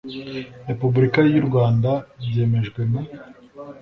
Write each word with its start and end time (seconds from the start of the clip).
repubulika 0.69 1.19
y 1.33 1.35
u 1.41 1.43
rwanda 1.47 1.91
byemejwe 2.29 2.81
na 2.91 3.01